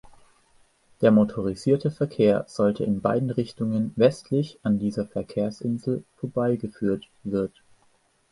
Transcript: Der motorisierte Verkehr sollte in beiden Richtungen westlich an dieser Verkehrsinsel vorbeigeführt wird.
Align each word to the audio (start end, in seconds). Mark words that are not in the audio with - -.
Der 1.01 1.11
motorisierte 1.11 1.91
Verkehr 1.91 2.45
sollte 2.47 2.83
in 2.83 3.01
beiden 3.01 3.29
Richtungen 3.29 3.93
westlich 3.95 4.57
an 4.63 4.79
dieser 4.79 5.05
Verkehrsinsel 5.05 6.03
vorbeigeführt 6.15 7.05
wird. 7.23 7.61